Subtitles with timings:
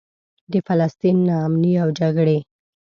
[0.51, 2.37] د فلسطین نا امني او جګړې.